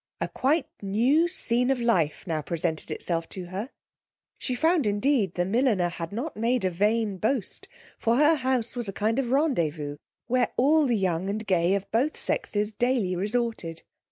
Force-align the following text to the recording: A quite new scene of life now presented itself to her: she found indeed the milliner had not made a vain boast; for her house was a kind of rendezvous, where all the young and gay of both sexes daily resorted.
A 0.19 0.27
quite 0.27 0.65
new 0.81 1.27
scene 1.27 1.69
of 1.69 1.79
life 1.79 2.25
now 2.25 2.41
presented 2.41 2.89
itself 2.89 3.29
to 3.29 3.45
her: 3.53 3.69
she 4.39 4.55
found 4.55 4.87
indeed 4.87 5.35
the 5.35 5.45
milliner 5.45 5.89
had 5.89 6.11
not 6.11 6.35
made 6.35 6.65
a 6.65 6.71
vain 6.71 7.17
boast; 7.17 7.67
for 7.99 8.15
her 8.17 8.33
house 8.37 8.75
was 8.75 8.87
a 8.89 8.93
kind 8.93 9.19
of 9.19 9.29
rendezvous, 9.29 9.97
where 10.25 10.53
all 10.57 10.87
the 10.87 10.97
young 10.97 11.29
and 11.29 11.45
gay 11.45 11.75
of 11.75 11.85
both 11.91 12.17
sexes 12.17 12.71
daily 12.71 13.15
resorted. 13.15 13.83